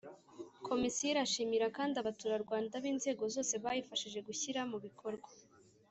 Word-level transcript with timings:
Komisiyo 0.67 1.07
irashimira 1.13 1.67
kandi 1.77 1.95
Abaturarwanda 1.97 2.73
b 2.83 2.85
inzego 2.93 3.23
zose 3.35 3.53
bayifashije 3.63 4.19
gushyira 4.27 4.61
mu 4.71 4.77
bikorwa 4.87 5.29